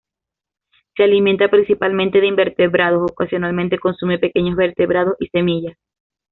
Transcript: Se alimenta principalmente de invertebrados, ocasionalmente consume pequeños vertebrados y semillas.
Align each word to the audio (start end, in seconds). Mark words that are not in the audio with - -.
Se 0.95 1.03
alimenta 1.03 1.47
principalmente 1.51 2.19
de 2.19 2.25
invertebrados, 2.25 3.11
ocasionalmente 3.11 3.77
consume 3.77 4.17
pequeños 4.17 4.55
vertebrados 4.55 5.15
y 5.19 5.27
semillas. 5.27 5.77